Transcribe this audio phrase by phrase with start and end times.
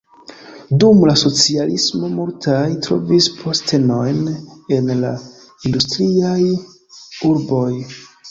[0.83, 4.23] Dum la socialismo multaj trovis postenojn
[4.79, 5.13] en la
[5.71, 6.41] industriaj
[7.33, 7.71] urboj.